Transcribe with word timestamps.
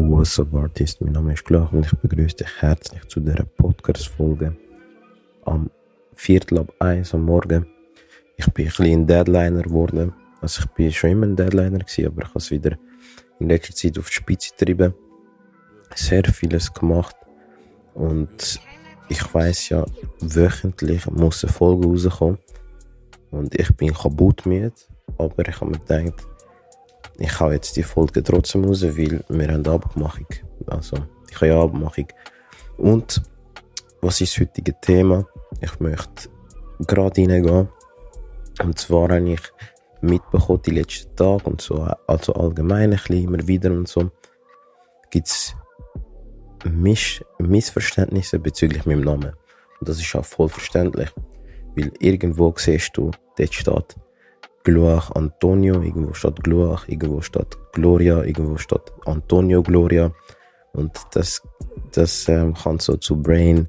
What's 0.00 0.38
up 0.38 0.54
Artist? 0.54 1.00
Mein 1.00 1.12
Name 1.12 1.32
ist 1.32 1.44
Glach 1.44 1.72
und 1.72 1.84
ich 1.84 1.92
begrüße 1.92 2.36
dich 2.36 2.60
herzlich 2.60 3.04
zu 3.08 3.18
dieser 3.18 3.42
Podcast-Folge 3.42 4.56
am 5.44 5.70
Viertel 6.14 6.60
ab 6.60 6.72
eins 6.78 7.14
am 7.14 7.24
Morgen. 7.24 7.66
Ich 8.36 8.46
bin 8.52 8.66
ein 8.66 8.72
bisschen 8.76 9.06
Deadliner 9.08 9.62
geworden. 9.62 10.14
Also 10.40 10.62
ich 10.62 10.70
bin 10.70 10.92
schon 10.92 11.10
immer 11.10 11.26
ein 11.26 11.34
Deadliner 11.34 11.80
gewesen, 11.80 12.06
aber 12.06 12.22
ich 12.22 12.28
habe 12.28 12.38
es 12.38 12.50
wieder 12.52 12.78
in 13.40 13.48
letzter 13.48 13.74
Zeit 13.74 13.98
auf 13.98 14.08
die 14.08 14.14
Spitze 14.14 14.50
getrieben. 14.56 14.94
Sehr 15.96 16.24
vieles 16.26 16.72
gemacht 16.72 17.16
und 17.94 18.60
ich 19.08 19.34
weiß 19.34 19.70
ja, 19.70 19.84
wöchentlich 20.20 21.10
muss 21.10 21.42
eine 21.42 21.52
Folge 21.52 21.88
rauskommen 21.88 22.38
und 23.32 23.52
ich 23.58 23.74
bin 23.74 23.92
kaputt 23.92 24.46
müde, 24.46 24.72
aber 25.18 25.48
ich 25.48 25.60
habe 25.60 25.72
mir 25.72 25.78
gedacht, 25.80 26.24
ich 27.18 27.40
hau 27.40 27.50
jetzt 27.50 27.76
die 27.76 27.82
Folge 27.82 28.22
trotzdem 28.22 28.64
raus, 28.64 28.82
weil 28.82 29.24
wir 29.28 29.52
haben 29.52 29.66
Abmachung. 29.66 30.26
Also, 30.66 30.96
ich 31.30 31.36
habe 31.36 31.48
ja 31.48 31.60
Abmachung. 31.60 32.08
Und, 32.76 33.22
was 34.00 34.20
ist 34.20 34.34
das 34.34 34.40
heutige 34.42 34.78
Thema? 34.80 35.26
Ich 35.60 35.80
möchte 35.80 36.28
gerade 36.86 37.20
reingehen. 37.20 37.68
Und 38.62 38.78
zwar 38.78 39.10
habe 39.10 39.30
ich 39.30 39.40
mitbekommen, 40.00 40.62
die 40.64 40.70
letzten 40.70 41.14
Tage 41.16 41.44
und 41.44 41.60
so, 41.60 41.86
also 42.06 42.32
allgemein 42.34 42.92
ein 42.92 42.98
bisschen 42.98 43.24
immer 43.24 43.46
wieder 43.46 43.70
und 43.70 43.88
so, 43.88 44.10
gibt's 45.10 45.54
Miss 46.64 47.22
Missverständnisse 47.38 48.38
bezüglich 48.38 48.84
meinem 48.84 49.02
Namen. 49.02 49.32
Und 49.80 49.88
das 49.88 50.00
ist 50.00 50.14
auch 50.16 50.24
voll 50.24 50.48
verständlich. 50.48 51.10
Weil 51.76 51.92
irgendwo 52.00 52.52
siehst 52.56 52.96
du, 52.96 53.10
dort 53.36 53.54
steht 53.54 53.96
Gloire 54.64 55.14
Antonio, 55.14 55.80
irgendwo 55.82 56.12
steht 56.12 56.42
Gloire, 56.42 56.82
irgendwo 56.86 57.20
steht 57.20 57.56
Gloria, 57.72 58.22
irgendwo 58.22 58.58
steht 58.58 58.92
Antonio 59.06 59.62
Gloria. 59.62 60.12
Und 60.72 60.92
das, 61.12 61.42
das 61.92 62.28
ähm, 62.28 62.54
kann 62.54 62.78
so 62.78 62.96
zu 62.96 63.20
Brain, 63.20 63.68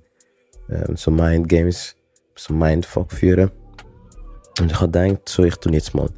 ähm, 0.69 0.95
so 0.95 1.11
Mind 1.11 1.47
Games, 1.47 1.95
so 2.36 2.53
Mindfuck 2.53 3.11
führen. 3.11 3.52
Und 4.59 4.72
ich 4.72 4.80
habe 4.80 4.91
gedacht, 4.91 5.30
so, 5.30 5.44
ich 5.44 5.55
tu 5.55 5.69
jetzt 5.69 5.95
mal 5.95 6.09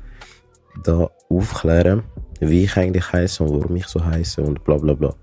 da 0.84 1.10
aufklären, 1.30 2.04
wie 2.40 2.64
ich 2.64 2.76
eigentlich 2.76 3.12
heiße 3.12 3.44
und 3.44 3.62
warum 3.62 3.76
ich 3.76 3.88
so 3.88 4.04
heiße 4.04 4.42
und 4.42 4.64
bla 4.64 4.78
bla 4.78 4.94
bla. 4.94 5.14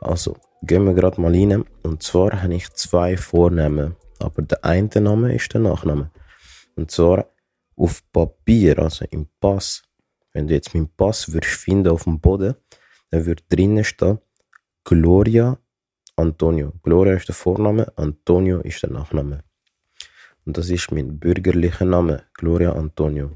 Also, 0.00 0.36
gehen 0.62 0.84
wir 0.84 0.94
gerade 0.94 1.20
mal 1.20 1.32
rein. 1.32 1.64
Und 1.82 2.02
zwar 2.02 2.42
habe 2.42 2.54
ich 2.54 2.72
zwei 2.72 3.16
Vornamen, 3.16 3.96
aber 4.18 4.42
der 4.42 4.64
eine 4.64 4.88
Name 5.00 5.34
ist 5.34 5.52
der 5.54 5.60
Nachname. 5.60 6.10
Und 6.74 6.90
zwar 6.90 7.26
auf 7.76 8.02
Papier, 8.12 8.78
also 8.78 9.04
im 9.10 9.26
Pass, 9.40 9.82
wenn 10.32 10.46
du 10.46 10.54
jetzt 10.54 10.74
meinen 10.74 10.88
Pass 10.94 11.32
würdest 11.32 11.54
finden 11.54 11.88
auf 11.88 12.04
dem 12.04 12.20
Boden, 12.20 12.54
dann 13.10 13.26
würde 13.26 13.42
drinnen 13.48 13.84
stehen 13.84 14.18
Gloria 14.84 15.58
Antonio. 16.16 16.72
Gloria 16.82 17.14
ist 17.14 17.28
der 17.28 17.34
Vorname, 17.34 17.92
Antonio 17.96 18.60
ist 18.60 18.82
der 18.82 18.90
Nachname. 18.90 19.44
Und 20.44 20.56
das 20.58 20.70
ist 20.70 20.90
mein 20.90 21.18
bürgerlicher 21.18 21.84
Name, 21.84 22.24
Gloria 22.34 22.72
Antonio. 22.72 23.32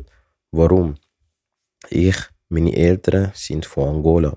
Warum? 0.50 0.96
Ich, 1.88 2.16
meine 2.48 2.74
Eltern 2.74 3.30
sind 3.34 3.64
von 3.66 3.96
Angola. 3.96 4.36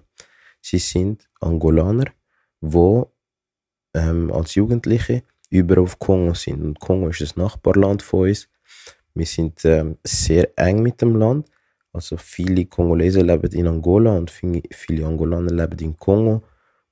Sie 0.62 0.78
sind 0.78 1.28
Angolaner, 1.40 2.12
wo 2.62 3.12
ähm, 3.94 4.32
als 4.32 4.56
Jugendliche 4.56 5.24
über 5.50 5.82
auf 5.82 5.98
Kongo 6.00 6.34
sind. 6.34 6.62
Und 6.62 6.80
Kongo 6.80 7.10
ist 7.10 7.22
das 7.22 7.36
Nachbarland 7.36 8.04
von 8.04 8.30
uns. 8.30 8.50
Wir 9.20 9.26
sind 9.26 9.66
ähm, 9.66 9.98
sehr 10.02 10.58
eng 10.58 10.82
mit 10.82 11.02
dem 11.02 11.18
Land. 11.18 11.50
Also 11.92 12.16
viele 12.16 12.66
Kongolesen 12.68 13.28
leben 13.28 13.52
in 13.52 13.68
Angola 13.68 14.16
und 14.16 14.32
viele 14.32 15.06
Angolaner 15.06 15.52
leben 15.52 15.78
in 15.80 15.98
Kongo 15.98 16.42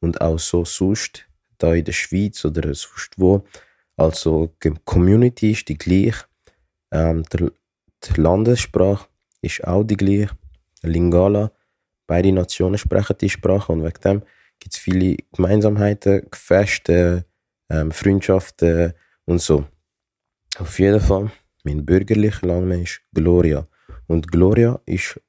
und 0.01 0.19
auch 0.19 0.37
so 0.37 0.65
sonst 0.65 1.25
da 1.57 1.73
in 1.73 1.85
der 1.85 1.93
Schweiz 1.93 2.43
oder 2.43 2.63
sonst 2.73 3.13
wo. 3.15 3.45
Also 3.95 4.53
die 4.61 4.73
Community 4.83 5.51
ist 5.51 5.69
die 5.69 5.77
gleiche. 5.77 6.25
Ähm, 6.91 7.23
der, 7.31 7.51
die 8.03 8.21
Landessprache 8.21 9.07
ist 9.41 9.63
auch 9.63 9.85
die 9.85 9.95
gleiche. 9.95 10.29
Lingala. 10.83 11.51
Beide 12.07 12.33
Nationen 12.33 12.77
sprechen 12.77 13.17
die 13.21 13.29
Sprache 13.29 13.71
und 13.71 13.83
wegen 13.83 14.01
dem 14.01 14.21
gibt 14.59 14.73
es 14.73 14.79
viele 14.79 15.15
Gemeinsamkeiten, 15.33 16.27
Feste, 16.33 17.25
ähm, 17.69 17.91
Freundschaften 17.91 18.93
und 19.25 19.41
so. 19.41 19.65
Auf 20.57 20.77
jeden 20.79 20.99
Fall 20.99 21.31
mein 21.67 21.85
bürgerlicher 21.85 22.47
Name 22.47 22.81
ist 22.81 23.01
Gloria. 23.13 23.67
Und 24.07 24.31
Gloria 24.31 24.79
ist 24.85 25.19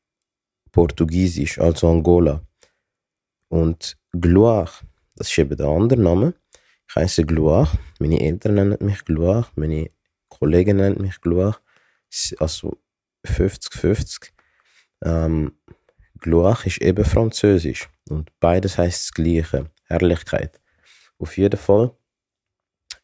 Portugiesisch, 0.70 1.58
also 1.58 1.88
Angola. 1.90 2.46
Und 3.48 3.98
Gloire, 4.12 4.70
das 5.16 5.30
ist 5.30 5.38
eben 5.38 5.56
der 5.56 5.66
andere 5.66 6.00
Name. 6.00 6.34
Ich 6.88 6.94
heiße 6.94 7.24
Gloire. 7.24 7.68
Meine 7.98 8.20
Eltern 8.20 8.54
nennen 8.54 8.78
mich 8.80 9.04
Gloire. 9.04 9.48
Meine 9.56 9.90
Kollegen 10.28 10.76
nennen 10.76 11.02
mich 11.02 11.20
Gloire. 11.20 11.56
Also 12.38 12.78
50-50. 13.26 14.30
Ähm, 15.04 15.58
Gloire 16.20 16.66
ist 16.66 16.80
eben 16.80 17.04
Französisch. 17.04 17.88
Und 18.08 18.30
beides 18.38 18.78
heißt 18.78 19.08
das 19.08 19.12
Gleiche. 19.12 19.70
Herrlichkeit. 19.86 20.60
Auf 21.18 21.36
jeden 21.36 21.58
Fall 21.58 21.90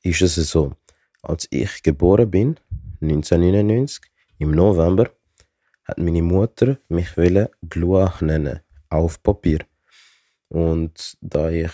ist 0.03 0.23
es 0.23 0.37
so. 0.37 0.77
Als 1.25 1.49
ich 1.51 1.83
geboren 1.83 2.31
bin, 2.31 2.61
1999, 3.05 4.01
im 4.39 4.51
November, 4.51 5.11
hat 5.85 5.99
meine 5.99 6.23
Mutter 6.23 6.79
mich 6.89 7.15
Gloire 7.69 8.25
nennen, 8.25 8.61
auf 8.89 9.23
Papier. 9.23 9.61
Und 10.49 11.17
da 11.21 11.51
ich, 11.51 11.73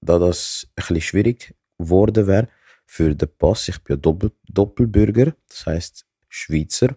da 0.00 0.18
das 0.18 0.68
ein 0.76 1.00
schwierig 1.00 1.54
geworden 1.78 2.26
wäre 2.26 2.48
für 2.86 3.14
den 3.14 3.28
Pass, 3.38 3.68
ich 3.68 3.82
bin 3.82 4.00
Doppel, 4.00 4.32
Doppelbürger, 4.48 5.34
das 5.48 5.66
heißt 5.66 6.06
Schweizer 6.28 6.96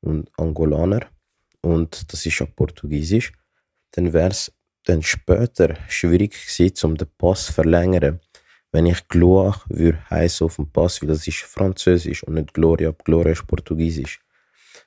und 0.00 0.30
Angolaner 0.38 1.06
und 1.60 2.12
das 2.12 2.26
ist 2.26 2.38
ja 2.38 2.46
Portugiesisch, 2.46 3.32
dann 3.92 4.12
wäre 4.12 4.30
es 4.30 4.52
dann 4.84 5.02
später 5.02 5.76
schwierig 5.88 6.32
gewesen, 6.32 6.86
um 6.86 6.96
den 6.96 7.08
Pass 7.16 7.46
zu 7.46 7.52
verlängern 7.52 8.20
wenn 8.72 8.86
ich 8.86 9.06
Gloire 9.08 9.60
würde 9.68 9.98
heißen 10.10 10.46
auf 10.46 10.56
dem 10.56 10.70
Pass, 10.70 11.00
weil 11.02 11.08
das 11.08 11.26
ist 11.26 11.40
Französisch 11.40 12.24
und 12.24 12.34
nicht 12.34 12.54
Gloria, 12.54 12.92
Gloria 13.04 13.32
ist 13.32 13.46
Portugiesisch. 13.46 14.20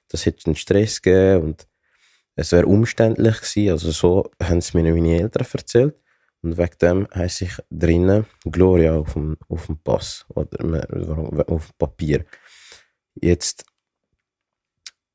Das 0.08 0.26
hätte 0.26 0.48
einen 0.48 0.56
Stress 0.56 1.02
gegeben 1.02 1.44
und 1.44 1.68
es 2.36 2.52
wäre 2.52 2.66
umständlich 2.66 3.38
gewesen. 3.38 3.72
Also 3.72 3.92
so 3.92 4.32
haben 4.42 4.58
es 4.58 4.74
mir 4.74 4.84
meine 4.84 5.20
Eltern 5.20 5.48
erzählt. 5.52 5.96
Und 6.42 6.58
wegen 6.58 6.78
dem 6.80 7.08
heiße 7.14 7.46
ich 7.46 7.58
drinnen 7.72 8.26
Gloria 8.44 8.98
auf 8.98 9.14
dem, 9.14 9.38
auf 9.48 9.66
dem 9.68 9.78
Pass 9.80 10.26
oder 10.30 11.48
auf 11.48 11.68
dem 11.68 11.78
Papier. 11.78 12.26
Jetzt 13.16 13.66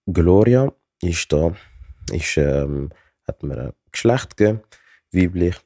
Gloria 0.07 0.73
ist 1.03 1.33
da, 1.33 1.55
ist, 2.11 2.37
ähm, 2.37 2.91
hat 3.27 3.43
mir 3.43 3.59
ein 3.59 3.73
Geschlecht 3.93 4.37
gegeben, 4.37 4.63
weiblich. 5.13 5.57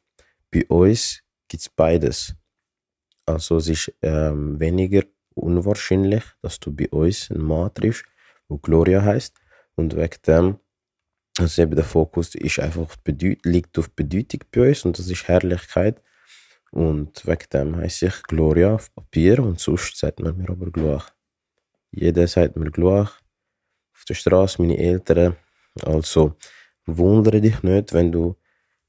Bei 0.51 0.67
uns 0.67 1.23
gibt 1.49 1.63
es 1.63 1.69
beides. 1.71 2.35
Also 3.27 3.57
es 3.57 3.69
ist 3.69 3.93
ähm, 4.03 4.61
weniger 4.61 5.03
unwahrscheinlich, 5.35 6.25
dass 6.43 6.61
du 6.61 6.75
bei 6.75 6.89
uns 6.91 7.31
einen 7.31 7.43
Mann 7.43 7.73
triffst, 7.75 8.05
der 8.51 8.59
Gloria 8.59 9.03
heißt. 9.03 9.35
Und 9.77 9.97
wegen 9.97 10.23
dem, 10.27 10.59
also 11.39 11.63
eben 11.63 11.75
der 11.75 11.85
Fokus 11.85 12.35
ist 12.35 12.61
einfach 12.61 12.97
Bedeut 12.97 13.45
liegt 13.45 13.79
auf 13.79 13.91
Bedeutung 13.91 14.41
bei 14.53 14.69
uns 14.69 14.85
und 14.85 14.99
das 14.99 15.09
ist 15.09 15.27
Herrlichkeit. 15.27 16.01
Und 16.71 17.27
wegen 17.27 17.49
dem 17.53 17.77
heißt 17.77 18.03
ich 18.03 18.23
Gloria 18.25 18.75
auf 18.75 18.95
Papier 18.95 19.41
und 19.41 19.59
sonst 19.59 19.97
sagt 19.97 20.21
man 20.21 20.37
mir 20.37 20.51
aber 20.51 20.71
Gloire. 20.71 21.07
Jeder 21.91 22.27
sagt 22.27 22.57
mir 22.57 22.71
Gloire. 22.71 23.11
Auf 23.95 24.05
der 24.09 24.15
Straße, 24.15 24.61
meine 24.61 24.77
Eltern. 24.77 25.37
Also 25.83 26.37
wundere 26.85 27.41
dich 27.41 27.63
nicht, 27.63 27.93
wenn 27.93 28.13
du, 28.13 28.37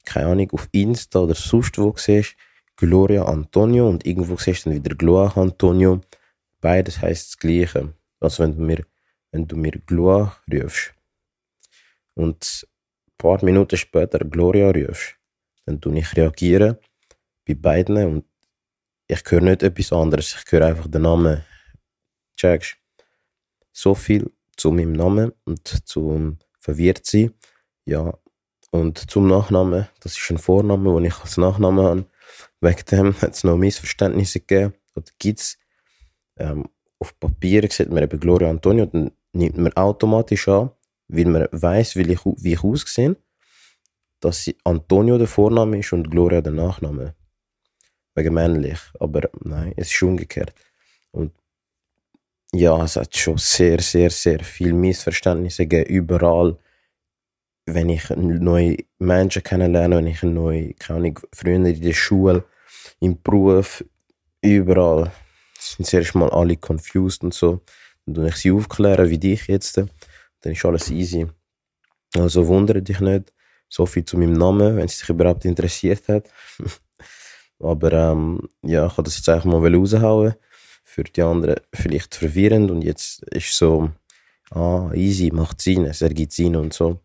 keine 0.04 0.28
Ahnung, 0.28 0.50
auf 0.52 0.68
Insta 0.72 1.20
oder 1.20 1.36
sonst 1.36 1.78
wo 1.78 1.94
siehst, 1.96 2.36
Gloria 2.78 3.24
Antonio 3.26 3.88
und 3.88 4.06
irgendwo 4.06 4.38
siehst 4.38 4.66
du 4.66 4.70
dann 4.70 4.84
wieder 4.84 4.96
Gloria 4.96 5.32
Antonio. 5.36 6.02
Beides 6.62 7.02
heißt 7.02 7.28
das 7.30 7.38
Gleiche. 7.38 7.94
Also 8.20 8.44
wenn 8.44 8.56
du 8.56 8.62
mir, 8.62 8.86
wenn 9.32 9.48
du 9.48 9.56
mir 9.56 9.72
Gloria 9.86 10.36
rufst 10.52 10.94
und 12.16 12.66
ein 13.08 13.14
paar 13.18 13.44
Minuten 13.44 13.78
später 13.78 14.20
Gloria 14.20 14.72
rufst, 14.72 15.16
dann 15.66 15.80
tue 15.80 15.98
ich 16.00 16.16
reagieren 16.16 16.78
bei 17.48 17.54
beiden 17.56 17.98
und 18.06 18.26
ich 19.08 19.22
höre 19.30 19.42
nicht 19.42 19.64
etwas 19.64 19.94
anderes. 19.94 20.36
Ich 20.36 20.52
höre 20.52 20.66
einfach 20.66 20.88
den 20.88 21.04
Namen. 21.04 21.44
Checkst. 22.36 22.78
So 23.72 23.94
viel 23.94 24.32
zu 24.58 24.72
meinem 24.72 24.94
Namen 24.94 25.32
und 25.46 25.68
zum 25.88 26.40
verwirrt 26.60 27.06
sein. 27.06 27.34
Ja. 27.86 28.18
Und 28.72 29.10
zum 29.10 29.28
Nachnamen. 29.28 29.88
Das 30.02 30.18
ist 30.18 30.32
ein 30.32 30.38
Vorname, 30.38 30.96
den 30.96 31.06
ich 31.06 31.20
als 31.20 31.38
Nachname 31.38 31.84
habe. 31.84 32.06
Wegen 32.62 32.86
dem 32.92 33.22
hat 33.22 33.34
es 33.34 33.44
noch 33.44 33.58
Missverständnisse 33.58 34.40
gegeben. 34.40 34.74
Oder 34.96 35.12
gibt 35.20 35.40
es 35.40 35.58
ähm, 36.38 36.66
auf 37.00 37.20
Papier 37.20 37.70
sieht 37.70 37.90
man 37.90 38.04
eben 38.04 38.20
Gloria 38.20 38.50
Antonio, 38.50 38.86
dann 38.86 39.12
nimmt 39.34 39.58
man 39.58 39.74
automatisch 39.74 40.48
an, 40.48 40.72
weil 41.08 41.26
man 41.26 41.48
weiß, 41.52 41.96
wie 41.98 42.12
ich, 42.12 42.20
wie 42.26 42.54
ich 42.54 42.64
aussehe, 42.64 43.16
dass 44.20 44.50
Antonio 44.64 45.18
der 45.18 45.28
Vorname 45.28 45.80
ist 45.80 45.94
und 45.94 46.10
Gloria 46.10 46.42
der 46.42 46.54
Nachname. 46.54 47.16
Wegen 48.16 48.34
männlich. 48.34 48.80
Aber 49.00 49.30
nein, 49.42 49.74
es 49.76 49.92
ist 49.92 50.02
umgekehrt. 50.02 50.54
Und 51.12 51.34
ja, 52.54 52.82
es 52.84 52.96
hat 52.96 53.16
schon 53.16 53.38
sehr, 53.38 53.82
sehr, 53.82 54.10
sehr 54.10 54.40
viel 54.40 54.74
Missverständnisse 54.74 55.68
gegeben, 55.68 55.90
überall. 55.94 56.58
Wenn 57.66 57.90
ich 57.90 58.10
neue 58.12 58.78
Menschen 59.00 59.44
kennenlerne, 59.44 59.98
wenn 59.98 60.08
ich 60.08 60.22
neue, 60.24 60.74
keine 60.74 61.14
früher 61.34 61.56
in 61.56 61.82
der 61.82 61.94
Schule, 61.94 62.44
im 63.00 63.22
Beruf, 63.22 63.84
überall 64.42 65.12
sind 65.60 65.86
zuerst 65.86 66.16
mal 66.16 66.30
alle 66.30 66.58
confused 66.58 67.24
und 67.24 67.34
so. 67.34 67.62
Dann 68.06 68.28
ich 68.28 68.36
sie 68.36 68.52
aufklären, 68.52 69.10
wie 69.10 69.18
dich 69.18 69.48
jetzt. 69.48 69.78
Dann 69.78 70.54
ist 70.54 70.64
alles 70.64 70.92
easy. 70.92 71.28
Also 72.16 72.48
wundere 72.48 72.82
dich 72.82 73.00
nicht. 73.00 73.34
So 73.68 73.86
viel 73.86 74.06
zu 74.06 74.18
meinem 74.18 74.34
Namen, 74.34 74.78
wenn 74.78 74.86
es 74.86 75.00
dich 75.00 75.10
überhaupt 75.10 75.44
interessiert 75.46 76.08
hat. 76.08 76.30
Aber 77.60 77.92
ähm, 77.94 78.48
ja, 78.62 78.86
ich 78.86 78.92
wollte 78.98 79.10
das 79.10 79.18
jetzt 79.18 79.30
einfach 79.30 79.46
mal 79.46 79.76
raushauen 79.76 80.36
für 80.84 81.04
die 81.04 81.22
anderen 81.22 81.60
vielleicht 81.74 82.16
verwirrend 82.16 82.70
und 82.70 82.82
jetzt 82.84 83.24
ist 83.24 83.58
so, 83.58 83.90
ah, 84.52 84.92
easy, 84.94 85.32
macht 85.32 85.62
Sinn, 85.62 85.86
es 85.86 86.02
ergibt 86.02 86.32
Sinn 86.32 86.56
und 86.56 86.74
so. 86.74 87.02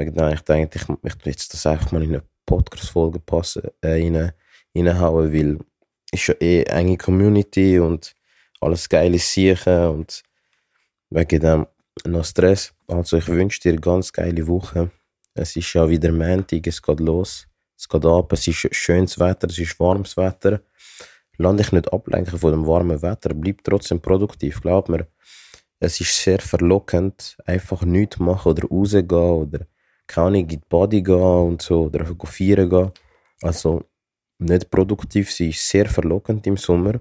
Wegen 0.00 0.14
dem, 0.14 0.32
ich 0.32 0.40
denke, 0.40 0.78
ich 0.78 0.88
möchte 1.02 1.30
das 1.30 1.66
einfach 1.66 1.92
mal 1.92 2.02
in 2.02 2.14
eine 2.14 2.22
Podcast-Folge 2.46 3.20
passen, 3.20 3.62
äh, 3.82 3.92
rein, 3.92 4.32
reinhauen, 4.74 5.32
weil 5.32 5.58
ist 6.10 6.26
ja 6.26 6.34
eh 6.40 6.62
enge 6.62 6.96
Community 6.96 7.78
und 7.78 8.14
alles 8.60 8.88
geile 8.88 9.18
Sicher 9.18 9.90
und 9.90 10.22
wegen 11.10 11.40
dem 11.40 11.66
noch 12.06 12.24
Stress. 12.24 12.72
Also 12.86 13.18
ich 13.18 13.28
wünsche 13.28 13.60
dir 13.60 13.72
eine 13.72 13.80
ganz 13.80 14.12
geile 14.12 14.46
Woche. 14.46 14.90
Es 15.34 15.54
ist 15.54 15.72
ja 15.74 15.88
wieder 15.88 16.10
Montag, 16.10 16.66
es 16.66 16.82
geht 16.82 17.00
los. 17.00 17.46
Es 17.76 17.88
geht 17.88 18.04
ab, 18.04 18.32
es 18.32 18.48
ist 18.48 18.74
schönes 18.74 19.18
Wetter, 19.18 19.48
es 19.48 19.58
ist 19.58 19.78
warmes 19.78 20.16
Wetter 20.16 20.60
lass 21.40 21.56
dich 21.56 21.72
nicht 21.72 21.92
ablenken 21.92 22.38
von 22.38 22.52
dem 22.52 22.66
warmen 22.66 23.02
Wetter, 23.02 23.34
bleib 23.34 23.64
trotzdem 23.64 24.00
produktiv. 24.00 24.60
Glaub 24.60 24.88
mir, 24.88 25.06
es 25.80 26.00
ist 26.00 26.14
sehr 26.22 26.38
verlockend, 26.38 27.38
einfach 27.46 27.82
nichts 27.82 28.18
machen 28.18 28.50
oder 28.50 28.68
rausgehen 28.68 29.08
oder 29.10 29.60
keine 30.10 30.26
Ahnung, 30.26 30.42
in 30.42 30.48
die 30.48 30.60
Body 30.68 31.02
gehen 31.02 31.14
und 31.16 31.62
so 31.62 31.84
oder 31.84 32.04
feiern 32.24 32.68
gehen. 32.68 32.90
Also 33.42 33.84
nicht 34.38 34.70
produktiv 34.70 35.30
sein 35.32 35.50
ist 35.50 35.68
sehr 35.68 35.88
verlockend 35.88 36.46
im 36.46 36.56
Sommer, 36.56 37.00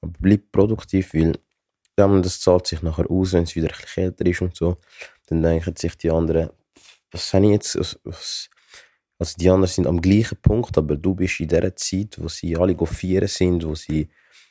aber 0.00 0.12
bleib 0.18 0.52
produktiv, 0.52 1.12
weil 1.14 1.32
das 1.96 2.40
zahlt 2.40 2.66
sich 2.66 2.82
nachher 2.82 3.10
aus, 3.10 3.32
wenn 3.32 3.44
es 3.44 3.56
wieder 3.56 3.68
ein 3.68 3.84
kälter 3.84 4.26
ist 4.26 4.42
und 4.42 4.54
so. 4.54 4.76
Dann 5.26 5.42
denken 5.42 5.74
sich 5.76 5.96
die 5.96 6.10
anderen, 6.10 6.50
was 7.10 7.32
habe 7.34 7.46
ich 7.46 7.52
jetzt, 7.52 7.98
was, 8.04 8.50
also 9.18 9.34
die 9.38 9.48
anderen 9.48 9.72
sind 9.72 9.86
am 9.86 10.00
gleichen 10.00 10.38
Punkt, 10.40 10.76
aber 10.76 10.96
du 10.96 11.14
bist 11.14 11.40
in 11.40 11.48
der 11.48 11.74
Zeit, 11.74 12.16
wo 12.18 12.28
sie 12.28 12.56
alle 12.56 12.76
feiern 12.86 13.28
sind, 13.28 13.66
wo 13.66 13.74
sie 13.74 14.08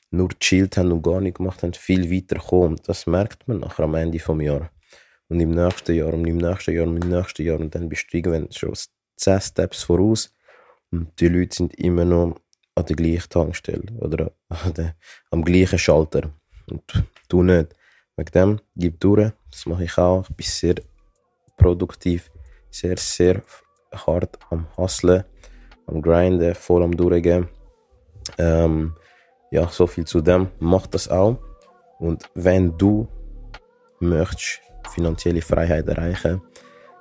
nur 0.10 0.30
chillt 0.40 0.78
haben 0.78 0.92
und 0.92 1.04
gar 1.04 1.22
nichts 1.22 1.38
gemacht 1.38 1.62
haben, 1.64 1.74
viel 1.74 2.10
weiter 2.12 2.40
gekommen. 2.40 2.80
Das 2.86 3.06
merkt 3.06 3.48
man 3.48 3.60
nachher 3.60 3.84
am 3.84 3.96
Ende 3.96 4.20
vom 4.20 4.42
Jahr. 4.42 4.72
Und 5.30 5.40
im 5.40 5.52
nächsten 5.52 5.96
Jahr 5.96 6.14
und 6.14 6.26
im 6.26 6.38
nächsten 6.38 6.76
Jahr 6.76 6.88
und 6.88 7.04
im 7.04 7.10
nächsten 7.10 7.44
Jahr 7.44 7.60
und 7.60 7.74
dann 7.74 7.90
bist 7.90 8.06
du 8.12 8.18
irgendwann 8.18 8.52
schon 8.52 8.74
10 9.18 9.42
Steps 9.42 9.84
voraus 9.84 10.32
und 10.92 11.20
die 11.20 11.28
Leute 11.28 11.56
sind 11.56 11.76
immer 11.76 12.06
noch 12.06 12.36
an 12.76 12.86
der 12.86 12.96
gleichen 12.96 13.30
Tankstelle 13.30 13.84
oder 14.00 14.32
der, 14.78 14.96
am 15.32 15.44
gleichen 15.44 15.80
Schalter. 15.80 16.32
Und 16.70 17.06
du 17.30 17.44
nicht. 17.44 17.76
Wegen 18.18 18.32
dem, 18.32 18.60
gib 18.78 19.00
durch, 19.02 19.32
das 19.52 19.66
mache 19.66 19.84
ich 19.84 19.98
auch. 19.98 20.26
Ich 20.30 20.36
bin 20.36 20.46
sehr 20.46 20.76
produktiv, 21.58 22.32
sehr, 22.70 22.96
sehr 22.96 23.42
hart 23.92 24.40
am 24.50 24.68
Hustlen, 24.78 25.26
am 25.88 26.02
Grinden, 26.02 26.56
voll 26.56 26.84
am 26.84 26.96
Durchgehen. 26.96 27.50
Ähm, 28.38 28.96
ja, 29.52 29.68
so 29.68 29.86
viel 29.86 30.06
zu 30.06 30.22
dem. 30.22 30.48
Mach 30.60 30.88
das 30.88 31.10
auch. 31.10 31.38
Und 32.00 32.30
wenn 32.36 32.78
du 32.78 33.08
möchtest 34.00 34.62
finanzielle 34.90 35.42
Freiheit 35.42 35.88
erreichen, 35.88 36.42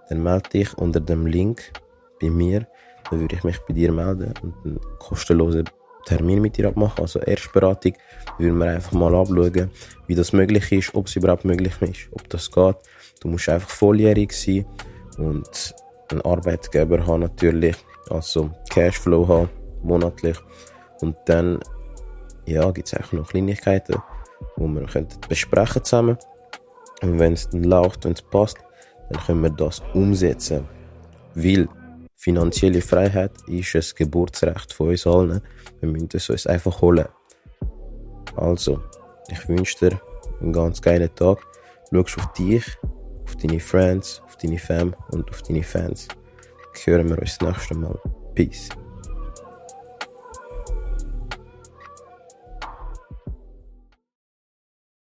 dann 0.08 0.22
melde 0.22 0.50
dich 0.50 0.76
unter 0.76 1.00
dem 1.00 1.26
Link 1.26 1.72
bei 2.20 2.30
mir. 2.30 2.66
Dann 3.10 3.20
würde 3.20 3.36
ich 3.36 3.44
mich 3.44 3.58
bei 3.66 3.74
dir 3.74 3.92
melden 3.92 4.34
und 4.42 4.54
einen 4.64 4.80
kostenlosen 4.98 5.64
Termin 6.06 6.40
mit 6.40 6.56
dir 6.56 6.68
abmachen, 6.68 7.02
also 7.02 7.20
Erstberatung. 7.20 7.94
Würden 8.38 8.58
wir 8.58 8.66
einfach 8.66 8.92
mal 8.92 9.14
abschauen, 9.14 9.70
wie 10.06 10.14
das 10.14 10.32
möglich 10.32 10.70
ist, 10.72 10.94
ob 10.94 11.06
es 11.06 11.16
überhaupt 11.16 11.44
möglich 11.44 11.74
ist, 11.80 12.08
ob 12.12 12.28
das 12.28 12.50
geht. 12.50 12.76
Du 13.20 13.28
musst 13.28 13.48
einfach 13.48 13.68
volljährig 13.68 14.32
sein 14.32 14.66
und 15.18 15.74
einen 16.10 16.20
Arbeitgeber 16.22 17.06
haben 17.06 17.20
natürlich, 17.20 17.76
also 18.10 18.50
Cashflow 18.70 19.26
haben, 19.26 19.48
monatlich. 19.82 20.36
Und 21.00 21.16
dann, 21.26 21.60
ja, 22.46 22.70
gibt 22.70 22.92
es 22.92 22.94
auch 22.94 23.12
noch 23.12 23.28
Kleinigkeiten, 23.28 23.96
die 24.56 24.62
wir 24.62 24.86
könnten 24.86 25.20
besprechen 25.28 25.84
zusammen. 25.84 26.18
Und 27.04 27.18
wenn 27.18 27.34
es 27.34 27.48
läuft, 27.52 28.04
wenn 28.04 28.12
es 28.12 28.22
passt, 28.22 28.56
dann 29.10 29.22
können 29.22 29.42
wir 29.42 29.50
das 29.50 29.82
umsetzen. 29.92 30.66
Weil 31.34 31.68
finanzielle 32.14 32.80
Freiheit 32.80 33.32
ist 33.46 33.74
ein 33.74 33.82
Geburtsrecht 33.96 34.72
von 34.72 34.88
uns 34.88 35.06
allen. 35.06 35.40
Wir 35.80 35.88
müssen 35.90 36.08
es 36.12 36.30
uns 36.30 36.46
einfach 36.46 36.80
holen. 36.80 37.06
Also, 38.36 38.80
ich 39.28 39.48
wünsche 39.48 39.90
dir 39.90 40.00
einen 40.40 40.52
ganz 40.52 40.80
geilen 40.80 41.14
Tag. 41.14 41.38
Schau 41.92 42.00
auf 42.00 42.32
dich, 42.32 42.64
auf 43.24 43.36
deine 43.36 43.60
Friends, 43.60 44.22
auf 44.24 44.36
deine 44.36 44.58
Fam 44.58 44.94
und 45.10 45.30
auf 45.30 45.42
deine 45.42 45.62
Fans. 45.62 46.08
Hören 46.84 47.08
wir 47.08 47.18
uns 47.18 47.38
das 47.38 47.48
nächste 47.48 47.74
Mal. 47.76 48.00
Peace. 48.34 48.68